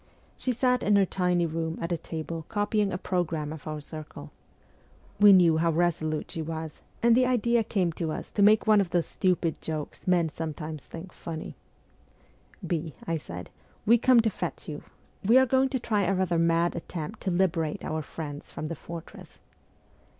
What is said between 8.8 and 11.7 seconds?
of those stupid jokes men sometimes think funny.'